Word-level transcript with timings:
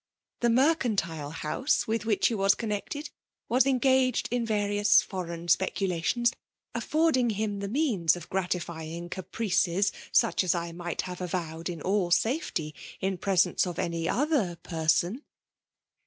The 0.39 0.49
mercantile 0.49 1.29
house 1.29 1.85
with 1.85 2.05
which 2.07 2.25
he 2.29 2.33
was 2.33 2.55
connected, 2.55 3.11
was 3.47 3.67
en* 3.67 3.77
gaged 3.77 4.31
invaiions 4.31 5.05
fi^reigu 5.05 5.47
speculations, 5.47 6.33
affiirding 6.73 7.33
ktm 7.33 7.59
the 7.61 7.67
means 7.67 8.15
of 8.15 8.27
gratifying 8.27 9.09
caprices, 9.09 9.91
such 10.11 10.43
as 10.43 10.55
I 10.55 10.71
tnight 10.71 11.01
have 11.01 11.21
avowed 11.21 11.69
in 11.69 11.83
all 11.83 12.09
safety, 12.09 12.73
in 12.99 13.19
presence 13.19 13.67
of 13.67 13.77
any 13.77 14.09
other 14.09 14.55
person. 14.55 15.21